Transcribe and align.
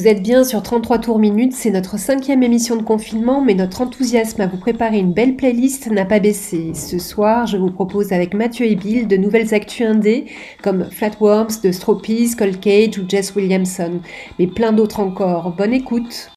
Vous 0.00 0.08
êtes 0.08 0.22
bien 0.22 0.44
sur 0.44 0.62
33 0.62 0.98
tours 1.00 1.18
minutes, 1.18 1.52
c'est 1.52 1.70
notre 1.70 1.98
cinquième 1.98 2.42
émission 2.42 2.76
de 2.76 2.82
confinement, 2.82 3.42
mais 3.42 3.52
notre 3.52 3.82
enthousiasme 3.82 4.40
à 4.40 4.46
vous 4.46 4.56
préparer 4.56 4.98
une 4.98 5.12
belle 5.12 5.36
playlist 5.36 5.90
n'a 5.90 6.06
pas 6.06 6.20
baissé. 6.20 6.72
Ce 6.72 6.98
soir, 6.98 7.46
je 7.46 7.58
vous 7.58 7.70
propose 7.70 8.10
avec 8.10 8.32
Mathieu 8.32 8.64
et 8.64 8.76
Bill 8.76 9.08
de 9.08 9.18
nouvelles 9.18 9.52
actus 9.52 9.86
indées, 9.86 10.24
comme 10.62 10.86
Flatworms 10.90 11.60
de 11.62 11.70
Stropies, 11.70 12.34
Cold 12.34 12.60
Cage 12.60 12.96
ou 12.96 13.06
Jess 13.06 13.34
Williamson, 13.34 14.00
mais 14.38 14.46
plein 14.46 14.72
d'autres 14.72 15.00
encore. 15.00 15.54
Bonne 15.54 15.74
écoute 15.74 16.30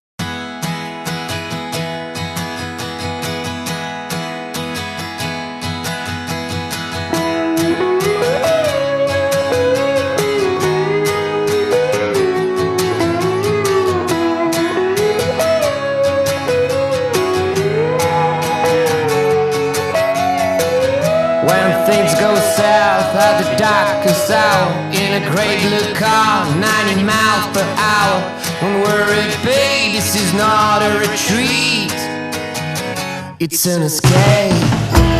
hour 24.06 24.72
in 24.92 25.23
a 25.23 25.32
great 25.32 25.62
blue 25.62 25.94
car, 25.96 26.46
90 26.59 27.04
miles 27.04 27.46
per 27.56 27.64
hour. 27.78 28.20
Don't 28.59 28.82
worry, 28.82 29.32
babe, 29.46 29.94
this 29.94 30.16
is 30.16 30.34
not 30.34 30.82
a 30.82 31.00
retreat, 31.00 31.94
it's 33.40 33.66
an 33.66 33.81
escape. 33.81 35.12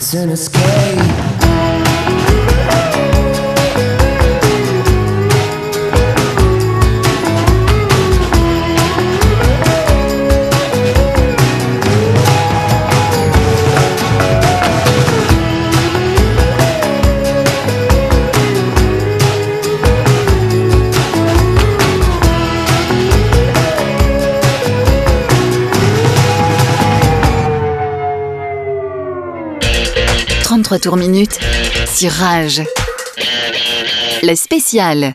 it's 0.00 0.14
an 0.14 0.30
escape. 0.30 1.87
Tours 30.76 30.98
minutes 30.98 31.38
sur 31.86 32.10
Rage. 32.12 32.62
La 34.22 34.36
spéciale. 34.36 35.14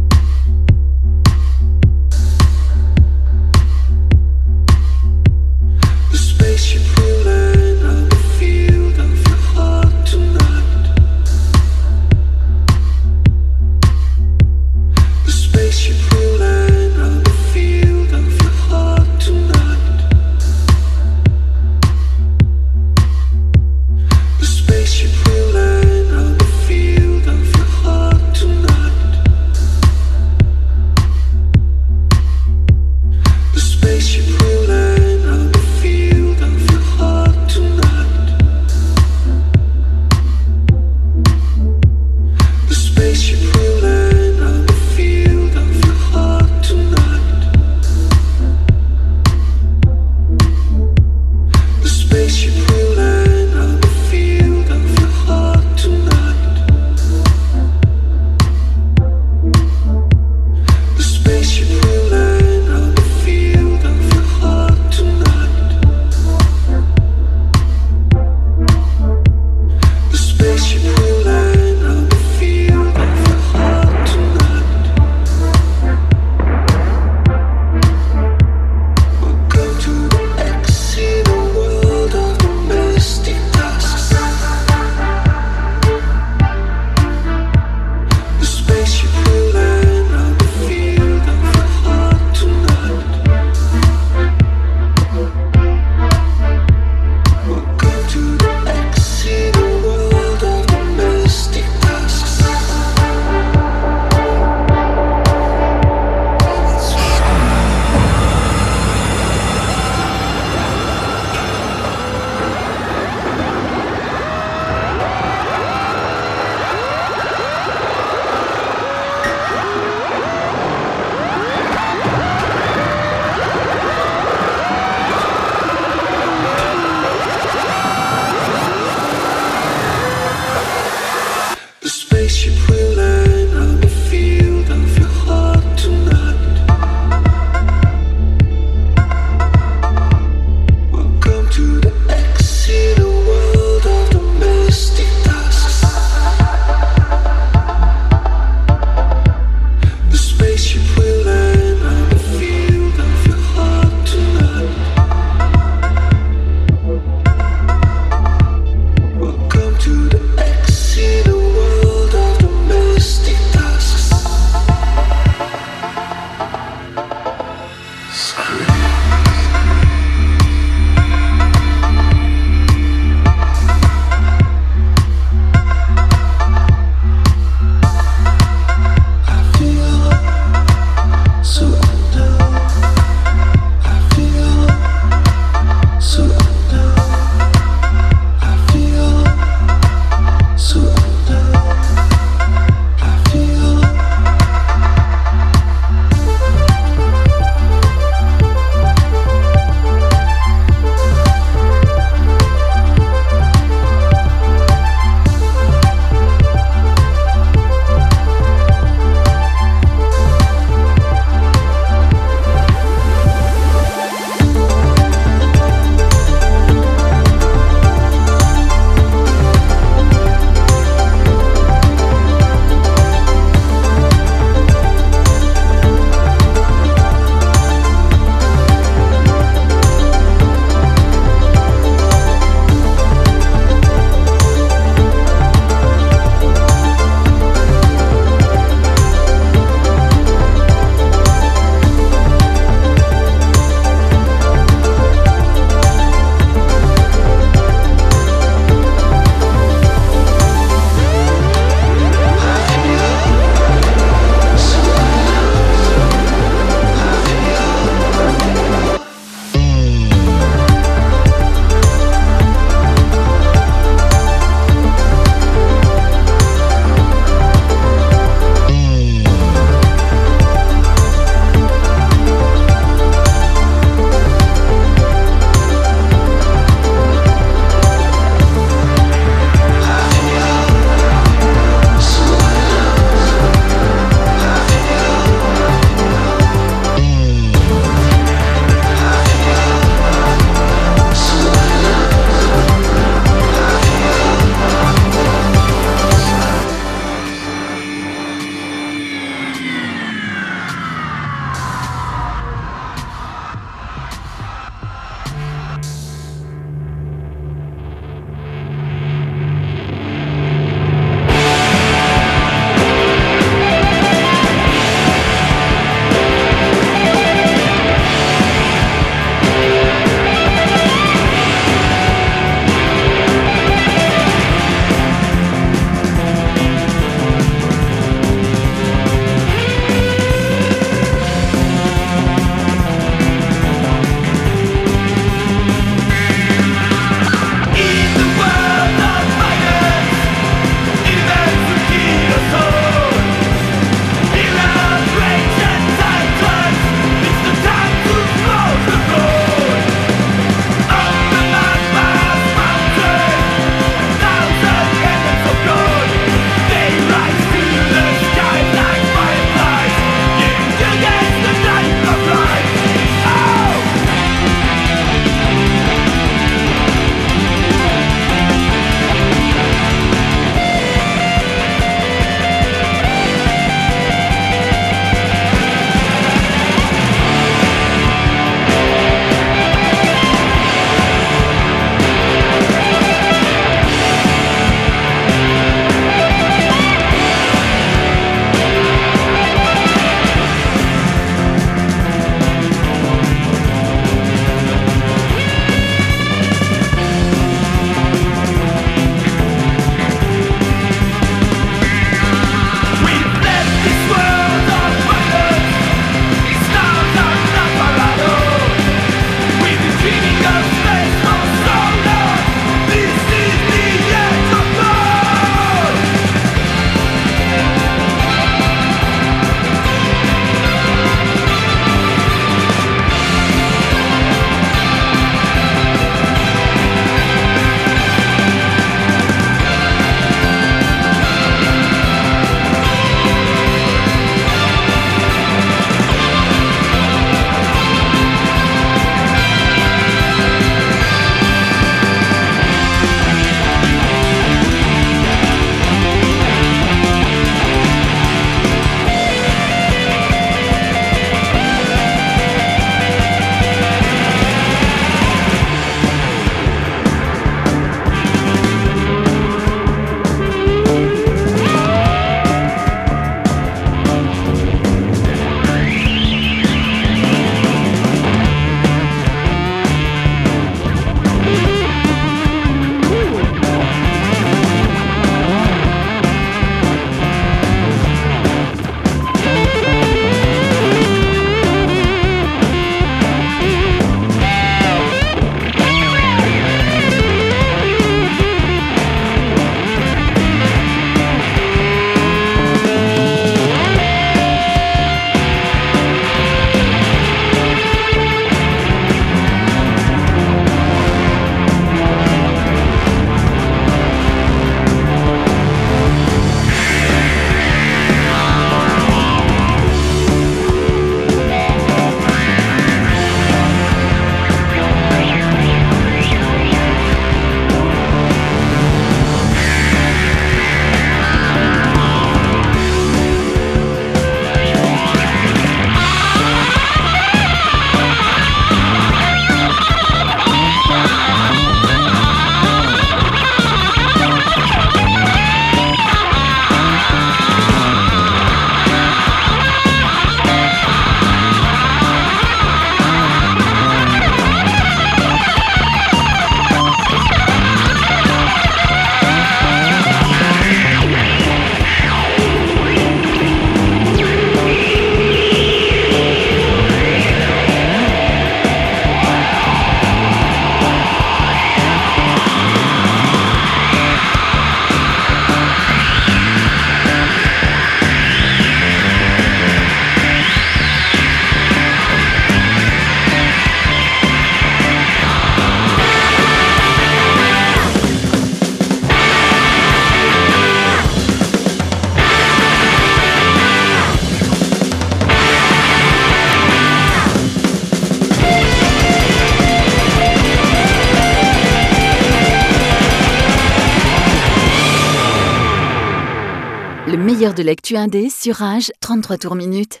De 597.54 597.62
l'actu 597.62 597.96
indé 597.96 598.28
sur 598.30 598.56
Rage, 598.56 598.92
33 599.00 599.38
tours 599.38 599.54
minutes. 599.54 600.00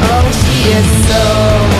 Oh, 0.00 0.30
she 0.30 0.58
is 0.70 0.88
so 1.08 1.77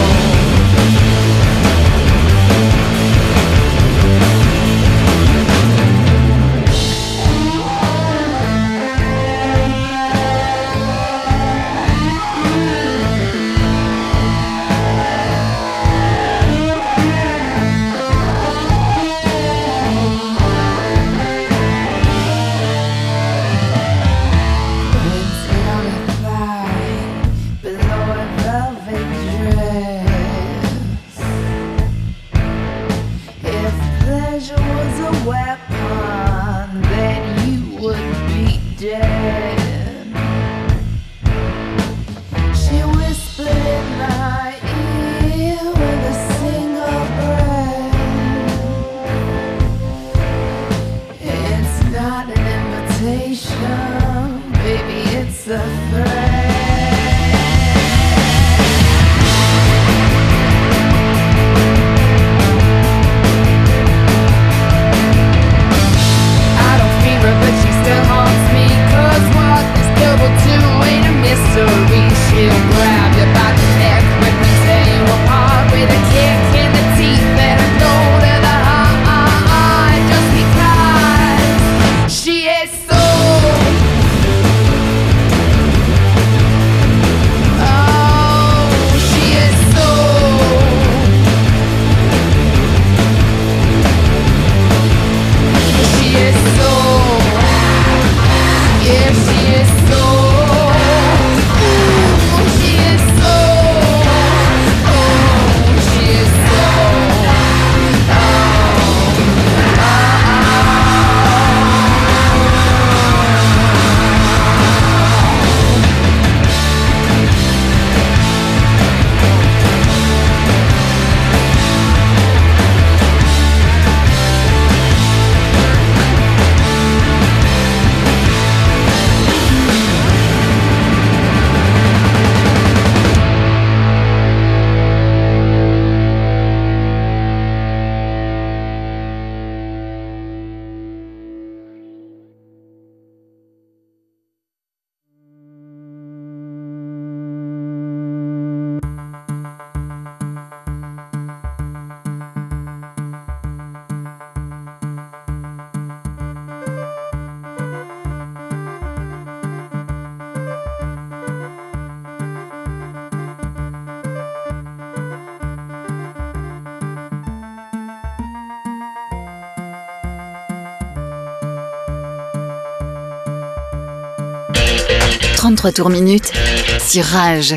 23 175.58 175.72
tours 175.72 175.90
minutes 175.90 176.32
sur 176.78 177.04
Rage. 177.04 177.56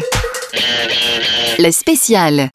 Le 1.59 1.69
spécial. 1.69 2.49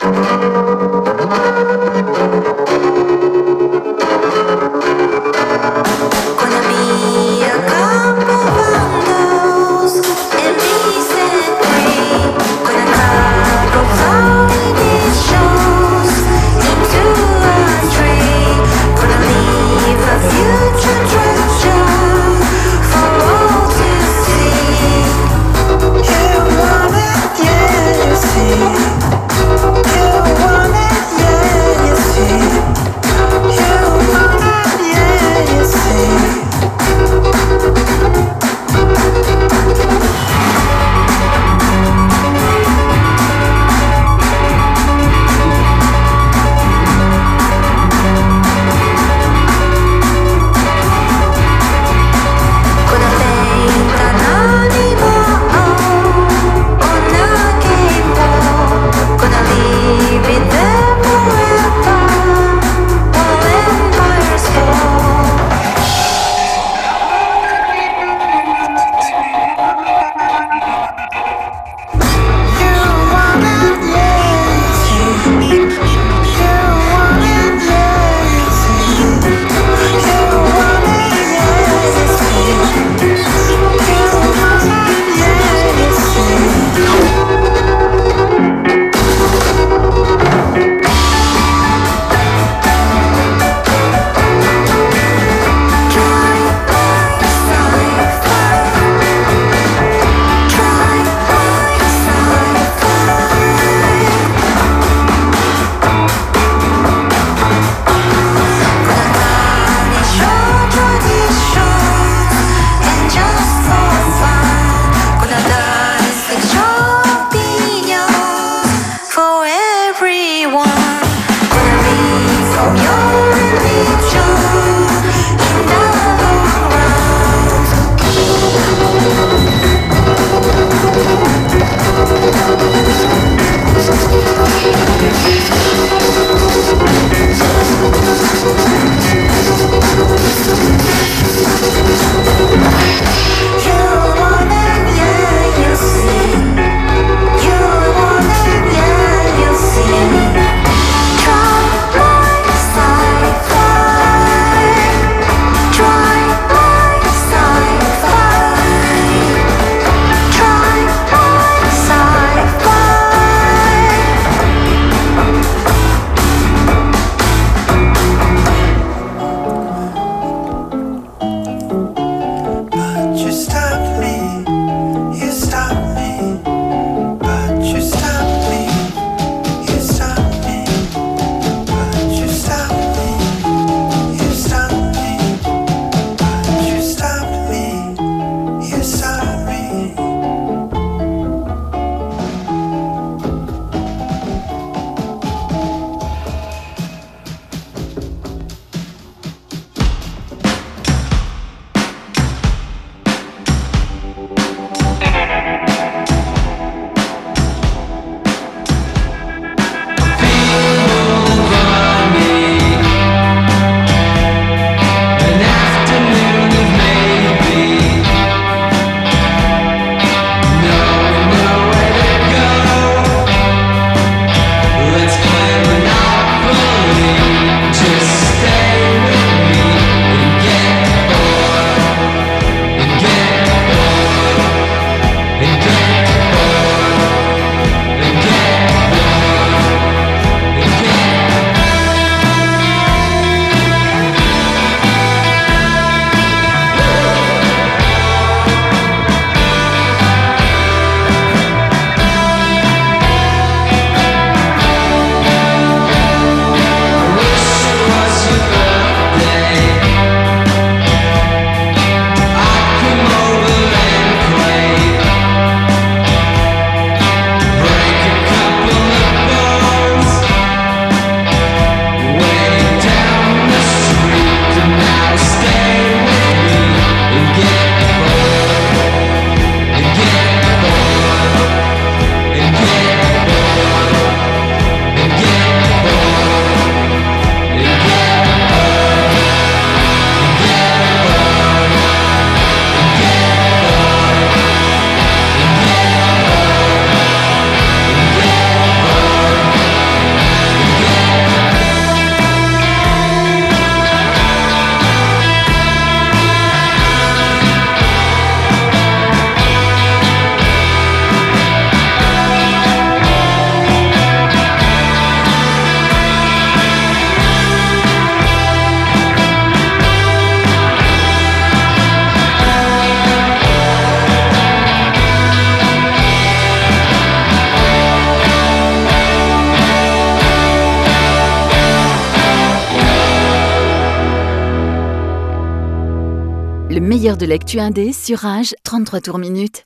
De 337.37 337.41
l'actu 337.41 337.61
indé 337.61 337.93
sur 337.93 338.21
Rage, 338.21 338.55
33 338.65 339.01
tours 339.03 339.19
minutes. 339.19 339.63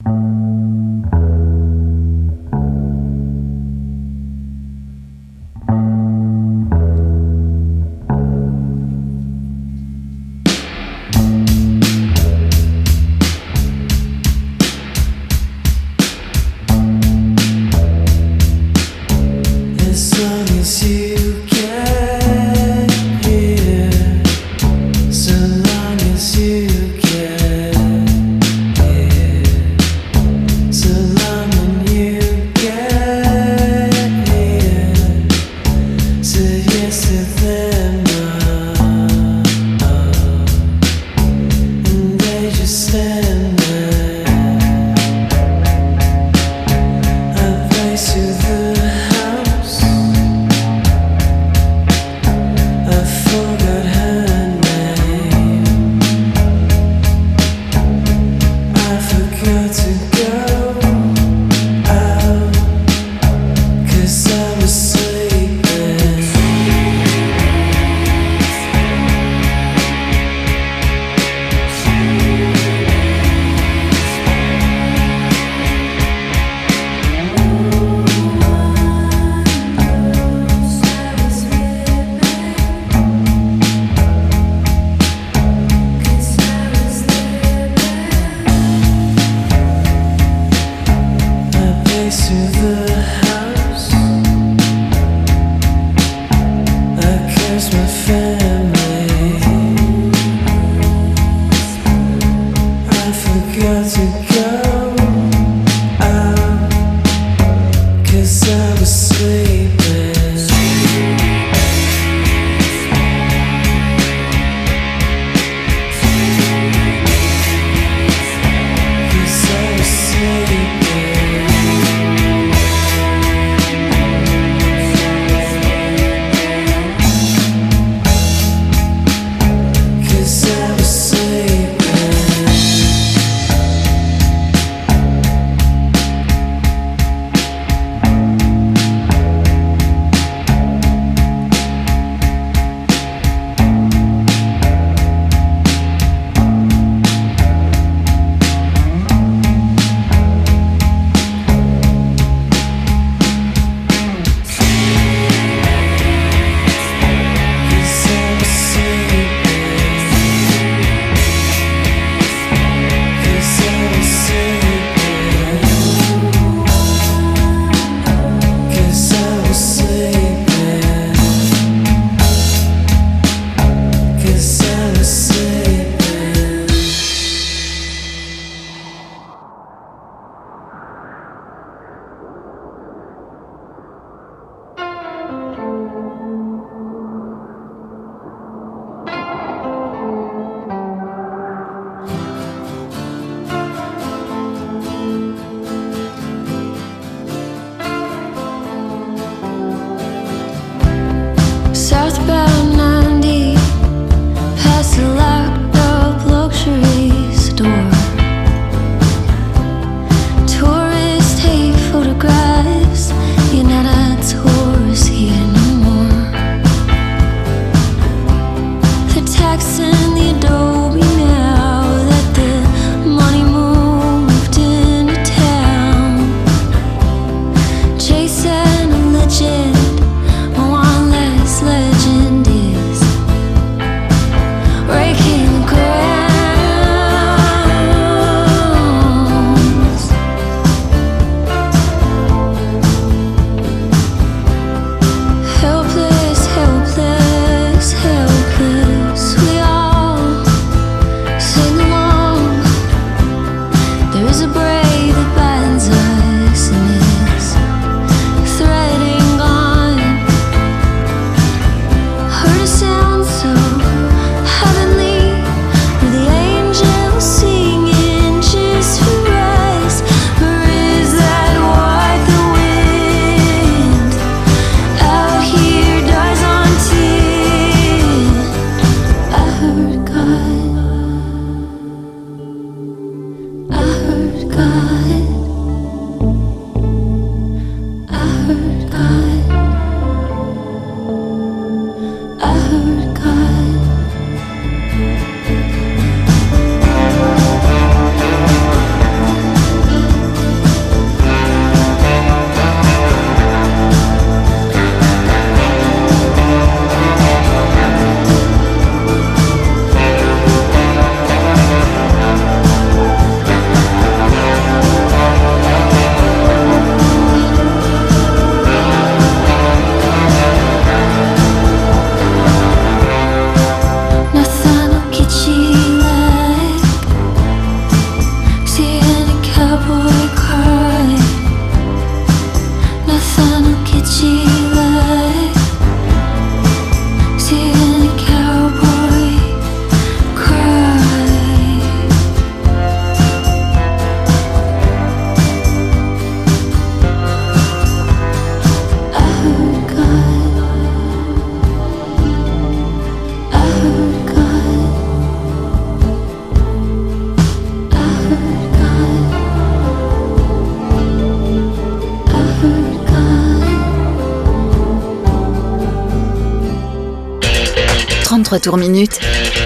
33 368.50 368.58
tours 368.58 368.78
minutes 368.78 369.20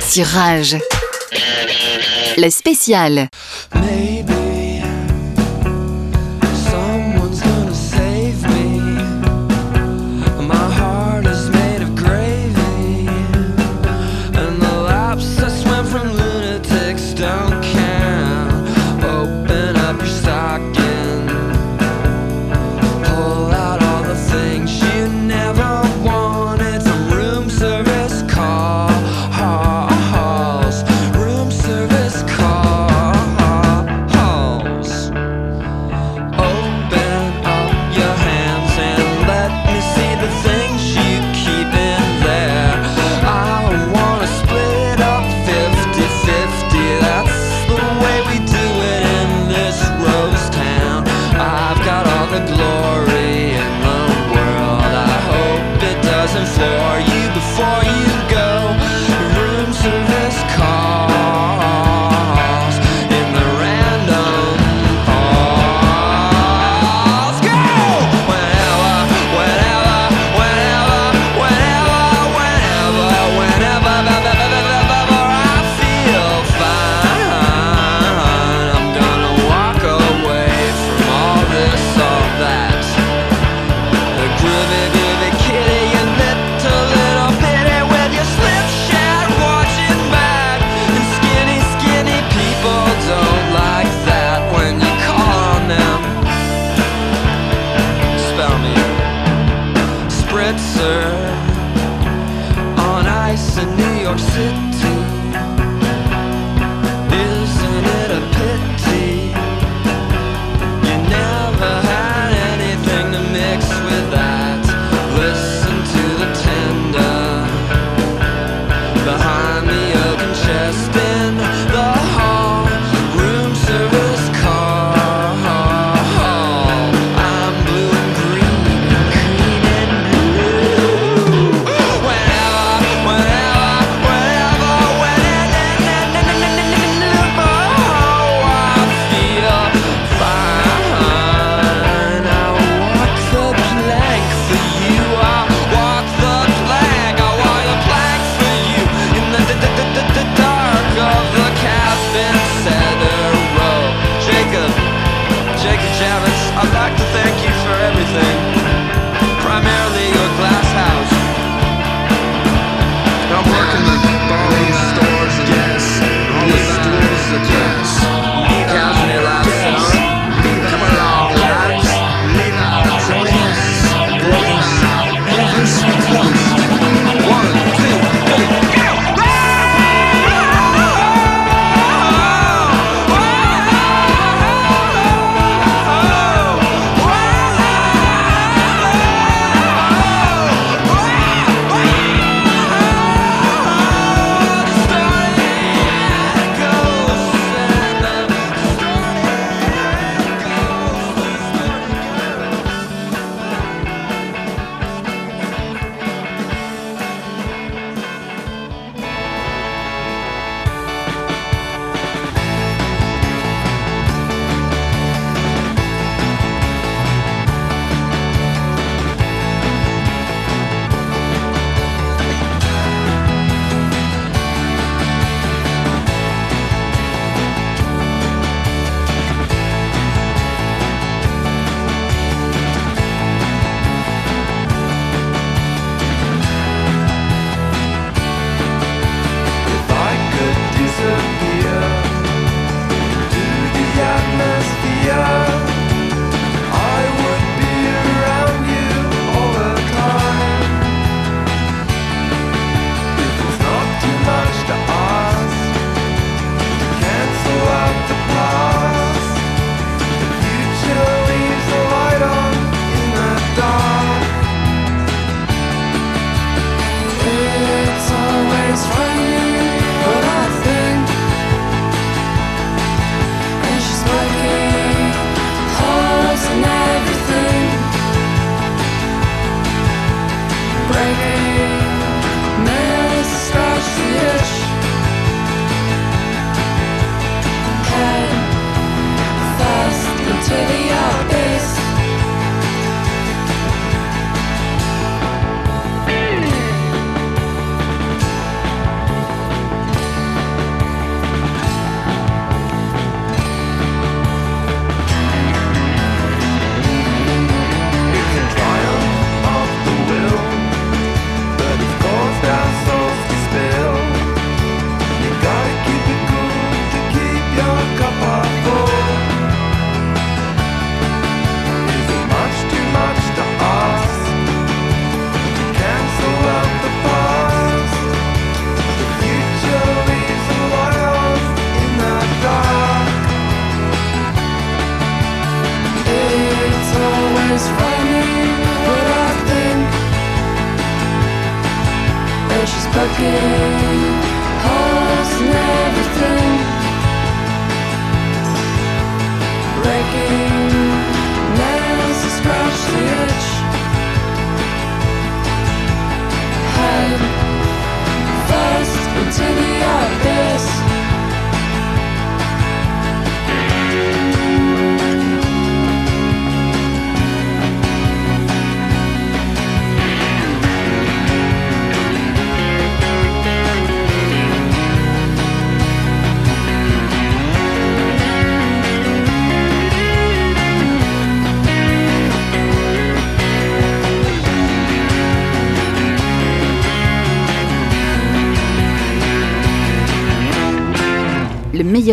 sur 0.07 0.27
Rage. 0.27 0.77
Le 2.37 2.51
spécial. 2.51 3.31
Pull 3.71 4.14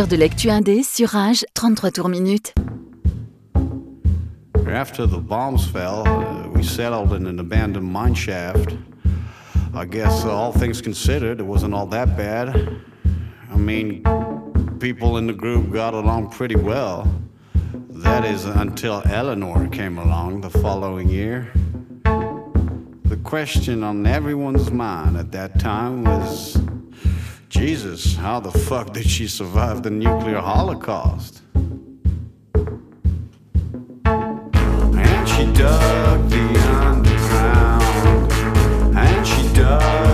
de 0.08 0.16
l'actu 0.16 0.50
indé 0.50 0.84
sur 0.84 1.10
Rage 1.10 1.46
33 1.54 1.92
tours 1.92 2.10
minutes. 2.10 2.54
After 4.68 5.06
the 5.06 5.20
bombs 5.20 5.68
fell, 5.68 6.08
uh, 6.08 6.48
we 6.50 6.64
settled 6.64 7.14
in 7.14 7.28
an 7.28 7.40
abandoned 7.40 7.92
mine 7.92 8.16
shaft. 8.16 8.76
I 9.74 9.86
guess 9.86 10.26
all 10.26 10.54
things 10.54 10.82
considered, 10.82 11.40
it 11.40 11.46
wasn't 11.46 11.74
all 11.74 11.86
that 11.88 12.18
bad. 12.18 12.56
I 13.52 13.58
mean, 13.58 14.02
people 14.80 15.18
in 15.18 15.28
the 15.28 15.34
group 15.34 15.72
got 15.72 15.94
along 15.94 16.32
pretty 16.32 16.56
well. 16.56 17.08
That 17.90 18.26
is 18.26 18.46
until 18.46 19.04
Eleanor 19.06 19.68
came 19.68 19.98
along 19.98 20.42
the 20.42 20.50
following 20.50 21.10
year. 21.10 21.52
The 22.04 23.20
question 23.24 23.84
on 23.84 24.08
everyone's 24.08 24.72
mind 24.72 25.18
at 25.18 25.32
that 25.34 25.60
time 25.60 26.04
was 26.06 26.58
Jesus, 27.52 28.16
how 28.16 28.40
the 28.40 28.50
fuck 28.50 28.94
did 28.94 29.06
she 29.06 29.28
survive 29.28 29.84
the 29.84 29.90
nuclear 29.90 30.40
holocaust? 30.40 31.42
And 34.06 35.28
she 35.28 35.44
dug 35.52 36.30
the 36.30 36.48
underground, 36.82 38.32
and 38.98 39.28
she 39.28 39.54
dug. 39.54 40.11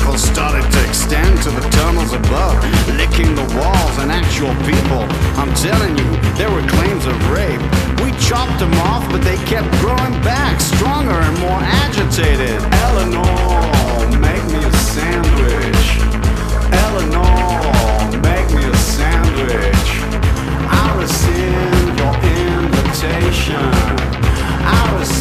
circle 0.00 0.18
started 0.18 0.70
to 0.70 0.88
extend 0.88 1.42
to 1.42 1.50
the 1.50 1.60
tunnels 1.70 2.12
above, 2.12 2.56
licking 2.96 3.34
the 3.34 3.46
walls 3.56 3.98
and 3.98 4.10
actual 4.10 4.54
people. 4.64 5.02
I'm 5.36 5.52
telling 5.54 5.96
you, 5.96 6.10
there 6.36 6.50
were 6.50 6.66
claims 6.68 7.04
of 7.06 7.16
rape. 7.30 7.60
We 8.02 8.12
chopped 8.18 8.58
them 8.58 8.72
off, 8.88 9.04
but 9.10 9.22
they 9.22 9.36
kept 9.44 9.70
growing 9.80 10.14
back, 10.22 10.60
stronger 10.60 11.12
and 11.12 11.38
more 11.40 11.60
agitated. 11.60 12.60
Eleanor, 12.86 14.08
make 14.20 14.44
me 14.52 14.60
a 14.64 14.72
sandwich. 14.92 15.86
Eleanor, 16.86 17.60
make 18.22 18.48
me 18.56 18.64
a 18.64 18.76
sandwich. 18.76 19.88
I 20.80 20.86
rescind 20.98 21.98
your 22.00 22.14
invitation. 22.48 23.64
I 24.64 24.96
rescind 24.98 25.19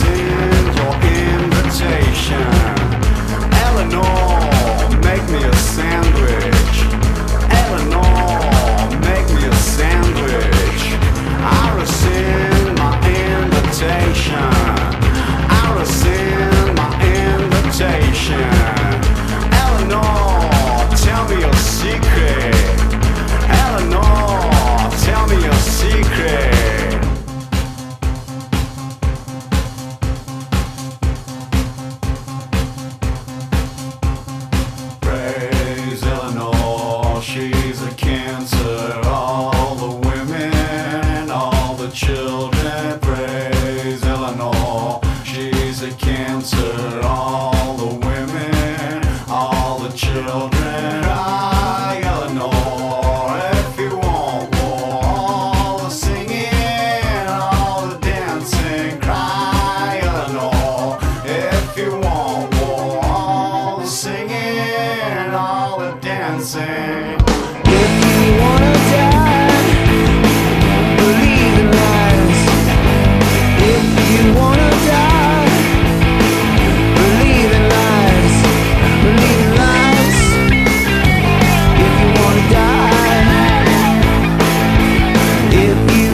If 85.52 85.98
you 85.98 86.09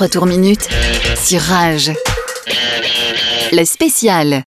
33 0.00 0.08
tours 0.08 0.26
minutes 0.26 0.66
sur 1.14 1.42
Rage. 1.42 1.92
La 3.52 3.66
spéciale. 3.66 4.44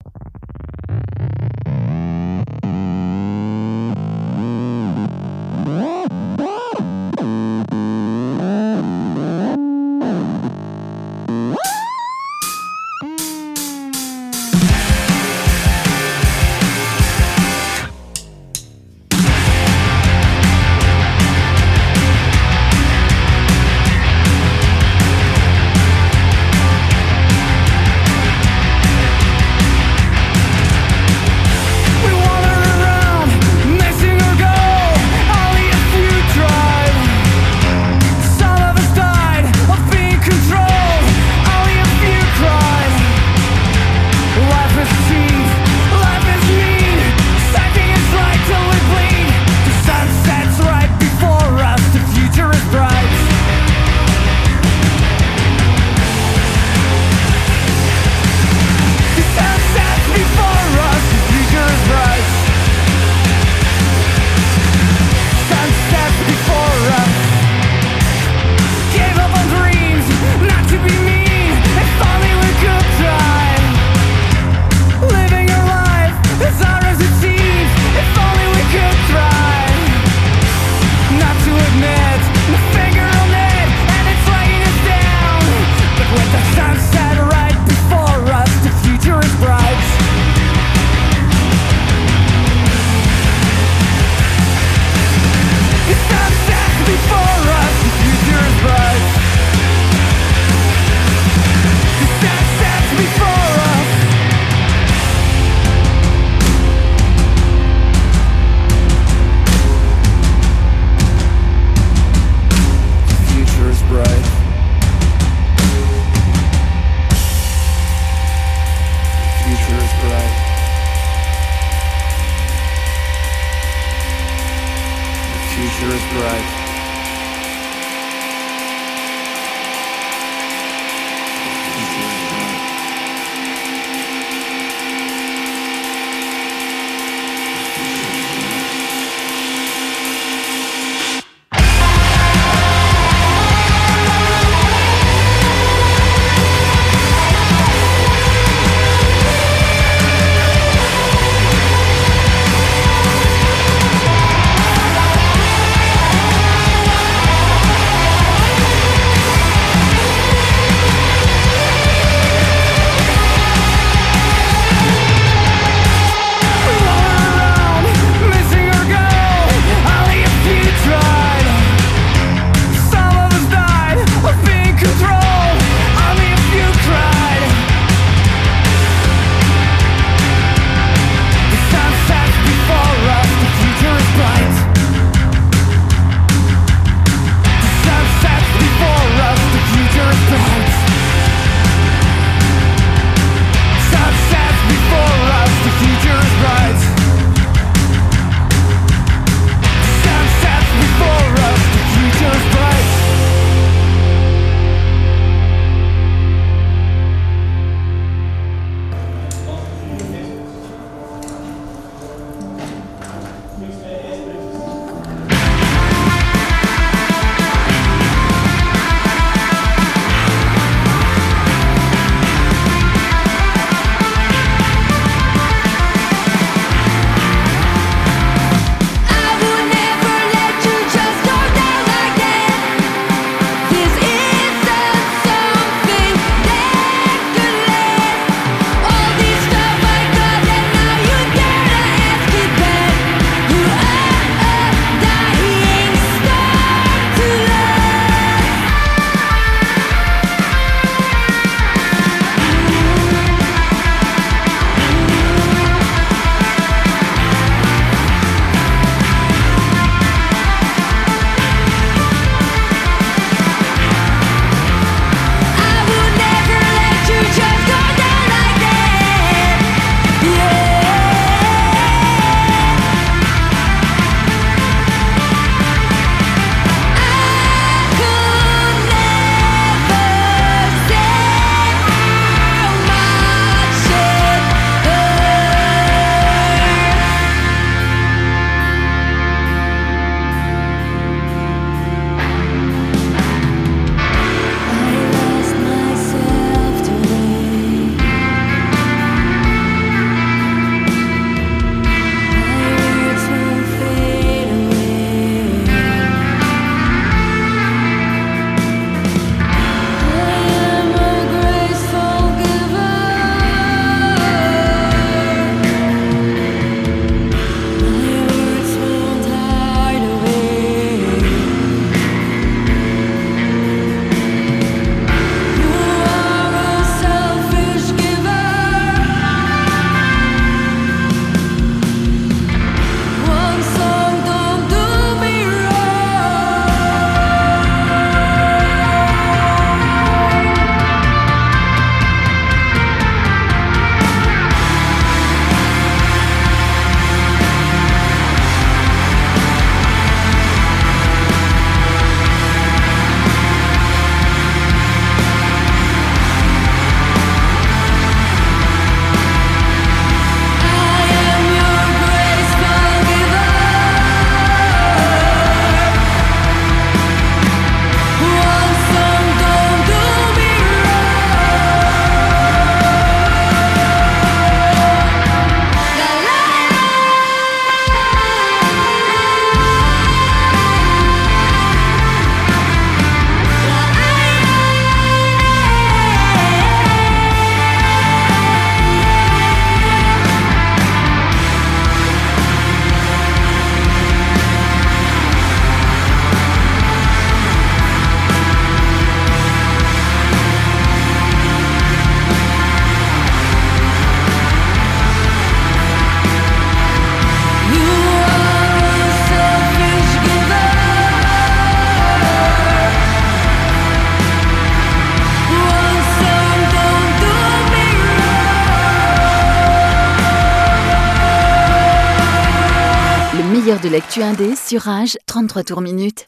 De 423.81 423.89
l'actu 423.89 424.21
indé 424.21 424.55
sur 424.55 424.81
Rage, 424.81 425.17
33 425.25 425.63
tours 425.63 425.81
minutes. 425.81 426.27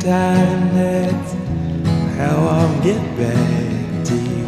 Time, 0.00 0.74
that's 0.74 1.32
how 2.16 2.36
I'll 2.46 2.82
get 2.82 3.00
back 3.16 4.04
to 4.06 4.14
you. 4.14 4.46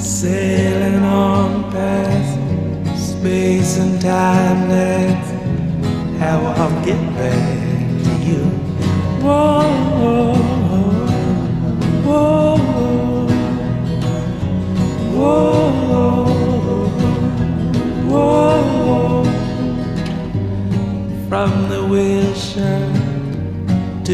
Sailing 0.00 1.04
on 1.04 1.70
past 1.72 3.10
space 3.12 3.78
and 3.78 4.00
time, 4.00 4.68
that's 4.68 5.30
how 6.20 6.38
I'll 6.56 6.84
get 6.84 7.00
back 7.16 7.53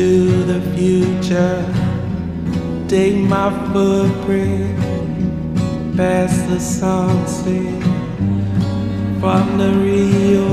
to 0.00 0.44
the 0.44 0.60
future, 0.74 1.62
take 2.88 3.16
my 3.16 3.50
footprint 3.70 4.74
past 5.94 6.48
the 6.48 6.58
sunset. 6.58 7.82
From 9.20 9.58
the 9.58 9.70
Rio 9.84 10.48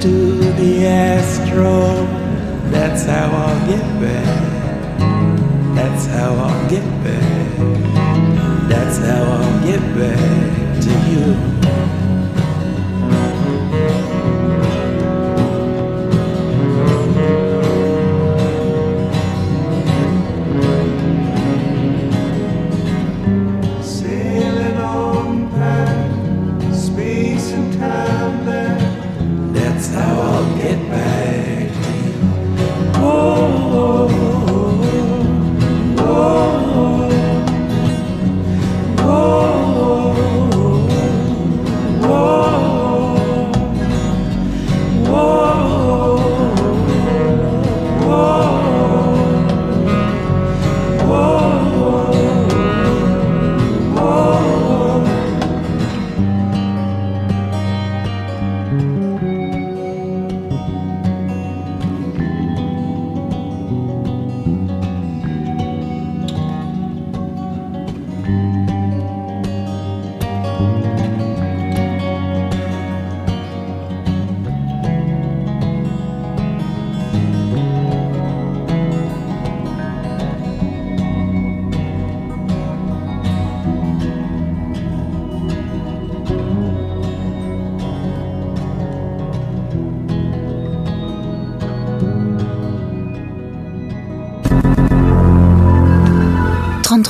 to 0.00 0.14
the 0.60 0.86
Astro. 0.86 2.06
That's 2.70 3.04
how 3.04 3.28
I'll 3.42 3.60
get 3.72 3.86
back. 4.00 4.38
That's 5.76 6.06
how 6.06 6.30
I'll 6.46 6.70
get 6.70 6.88
back. 7.04 7.50
That's 8.70 8.96
how 9.06 9.22
I'll 9.36 9.47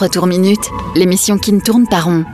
33 0.08 0.10
tours 0.10 0.26
minutes, 0.26 0.70
l'émission 0.94 1.38
qui 1.38 1.52
ne 1.52 1.60
tourne 1.60 1.86
pas 1.86 2.00
rond. 2.00 2.24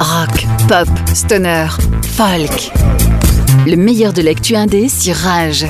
Rock, 0.00 0.46
pop, 0.68 0.88
stoner, 1.14 1.66
folk. 2.02 2.72
Le 3.66 3.76
meilleur 3.76 4.12
de 4.12 4.22
l'actu 4.22 4.56
indé 4.56 4.88
sur 4.88 5.14
Rage. 5.14 5.66